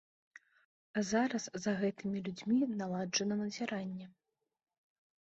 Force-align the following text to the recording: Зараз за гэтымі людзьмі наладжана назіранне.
Зараз 1.09 1.43
за 1.67 1.71
гэтымі 1.83 2.17
людзьмі 2.31 2.57
наладжана 2.83 3.35
назіранне. 3.45 4.05